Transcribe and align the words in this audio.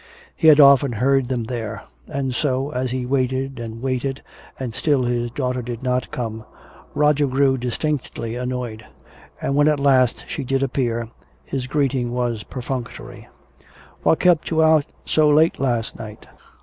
He 0.35 0.47
had 0.47 0.59
often 0.59 0.93
heard 0.93 1.29
them 1.29 1.43
there. 1.43 1.83
And 2.07 2.33
so, 2.33 2.71
as 2.71 2.89
he 2.89 3.05
waited 3.05 3.59
and 3.59 3.83
waited 3.83 4.23
and 4.59 4.73
still 4.73 5.03
his 5.03 5.29
daughter 5.29 5.61
did 5.61 5.83
not 5.83 6.09
come, 6.09 6.43
Roger 6.95 7.27
grew 7.27 7.55
distinctly 7.55 8.35
annoyed; 8.35 8.83
and 9.39 9.53
when 9.55 9.67
at 9.67 9.79
last 9.79 10.25
she 10.27 10.43
did 10.43 10.63
appear, 10.63 11.09
his 11.45 11.67
greeting 11.67 12.13
was 12.13 12.41
perfunctory: 12.41 13.27
"What 14.01 14.19
kept 14.19 14.49
you 14.49 14.63
out 14.63 14.85
so 15.05 15.29
late 15.29 15.59
last 15.59 15.99
night?" 15.99 16.25